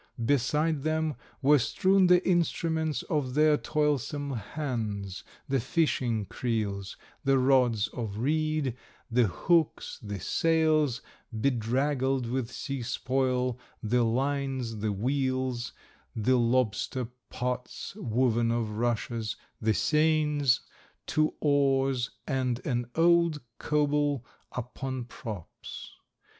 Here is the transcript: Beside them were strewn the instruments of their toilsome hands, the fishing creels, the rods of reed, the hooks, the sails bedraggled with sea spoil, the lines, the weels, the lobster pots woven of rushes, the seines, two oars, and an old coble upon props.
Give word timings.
Beside 0.25 0.81
them 0.81 1.13
were 1.43 1.59
strewn 1.59 2.07
the 2.07 2.27
instruments 2.27 3.03
of 3.03 3.35
their 3.35 3.55
toilsome 3.55 4.31
hands, 4.31 5.23
the 5.47 5.59
fishing 5.59 6.25
creels, 6.25 6.97
the 7.23 7.37
rods 7.37 7.87
of 7.89 8.17
reed, 8.17 8.75
the 9.11 9.27
hooks, 9.27 9.99
the 10.01 10.19
sails 10.19 11.03
bedraggled 11.31 12.25
with 12.25 12.49
sea 12.51 12.81
spoil, 12.81 13.59
the 13.83 14.03
lines, 14.03 14.77
the 14.77 14.91
weels, 14.91 15.71
the 16.15 16.35
lobster 16.39 17.07
pots 17.29 17.93
woven 17.97 18.49
of 18.49 18.71
rushes, 18.71 19.35
the 19.61 19.75
seines, 19.75 20.61
two 21.05 21.35
oars, 21.41 22.09
and 22.25 22.59
an 22.65 22.87
old 22.95 23.39
coble 23.59 24.25
upon 24.53 25.03
props. 25.05 25.91